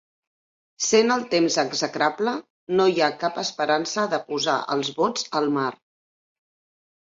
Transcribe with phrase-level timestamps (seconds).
[0.83, 2.33] Sent el temps execrable,
[2.79, 5.69] no hi ha cap esperança de posar els bots al mar.